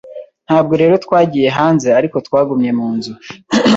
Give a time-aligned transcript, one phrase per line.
[0.47, 3.13] Ntabwo rero twagiye hanze, ariko twagumye mu nzu.